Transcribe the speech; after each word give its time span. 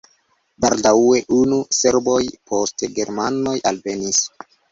Baldaŭe 0.63 1.19
unue 1.39 1.59
serboj, 1.81 2.17
poste 2.53 2.91
germanoj 2.97 3.57
alvenis. 3.73 4.27